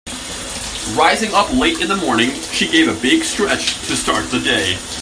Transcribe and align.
Rising 0.97 1.31
up 1.35 1.53
late 1.53 1.79
in 1.79 1.87
the 1.87 1.95
morning 1.95 2.31
she 2.31 2.67
gave 2.67 2.87
a 2.87 3.01
big 3.03 3.23
stretch 3.23 3.73
to 3.85 3.95
start 3.95 4.25
the 4.31 4.39
day. 4.39 4.75